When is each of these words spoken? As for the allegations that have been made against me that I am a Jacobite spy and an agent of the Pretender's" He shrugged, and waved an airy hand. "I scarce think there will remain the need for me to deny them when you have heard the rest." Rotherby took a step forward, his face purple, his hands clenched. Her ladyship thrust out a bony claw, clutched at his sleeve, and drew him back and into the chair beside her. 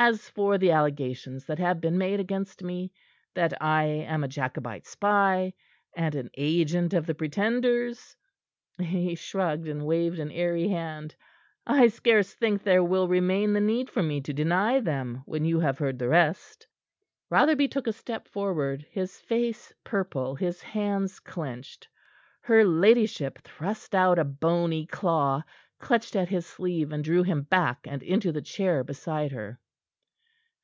As 0.00 0.28
for 0.30 0.58
the 0.58 0.70
allegations 0.70 1.44
that 1.46 1.58
have 1.58 1.80
been 1.80 1.98
made 1.98 2.20
against 2.20 2.62
me 2.62 2.92
that 3.34 3.52
I 3.60 3.82
am 3.82 4.22
a 4.22 4.28
Jacobite 4.28 4.86
spy 4.86 5.54
and 5.96 6.14
an 6.14 6.30
agent 6.36 6.94
of 6.94 7.04
the 7.04 7.16
Pretender's" 7.16 8.16
He 8.78 9.16
shrugged, 9.16 9.66
and 9.66 9.84
waved 9.84 10.20
an 10.20 10.30
airy 10.30 10.68
hand. 10.68 11.16
"I 11.66 11.88
scarce 11.88 12.32
think 12.32 12.62
there 12.62 12.84
will 12.84 13.08
remain 13.08 13.52
the 13.52 13.60
need 13.60 13.90
for 13.90 14.00
me 14.00 14.20
to 14.20 14.32
deny 14.32 14.78
them 14.78 15.24
when 15.26 15.44
you 15.44 15.58
have 15.58 15.78
heard 15.78 15.98
the 15.98 16.08
rest." 16.08 16.68
Rotherby 17.28 17.66
took 17.66 17.88
a 17.88 17.92
step 17.92 18.28
forward, 18.28 18.86
his 18.92 19.18
face 19.18 19.72
purple, 19.82 20.36
his 20.36 20.62
hands 20.62 21.18
clenched. 21.18 21.88
Her 22.42 22.64
ladyship 22.64 23.40
thrust 23.42 23.96
out 23.96 24.20
a 24.20 24.24
bony 24.24 24.86
claw, 24.86 25.42
clutched 25.80 26.14
at 26.14 26.28
his 26.28 26.46
sleeve, 26.46 26.92
and 26.92 27.02
drew 27.02 27.24
him 27.24 27.42
back 27.42 27.80
and 27.86 28.00
into 28.04 28.30
the 28.30 28.40
chair 28.40 28.84
beside 28.84 29.32
her. 29.32 29.58